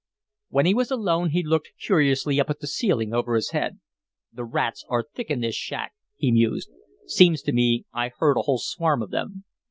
[0.49, 3.79] When he was alone he looked curiously up at the ceiling over his head.
[4.33, 6.71] "The rats are thick in this shack," he mused.
[7.05, 9.43] "Seems to me I heard a whole swarm of them."